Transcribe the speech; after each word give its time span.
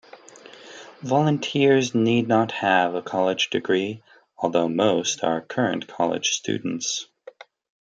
Volunteers 1.03 1.93
need 1.93 2.27
not 2.27 2.53
have 2.53 2.95
a 2.95 3.03
college 3.03 3.51
degree, 3.51 4.01
although 4.35 4.67
most 4.67 5.23
are 5.23 5.41
current 5.41 5.87
college 5.87 6.29
students. 6.29 7.05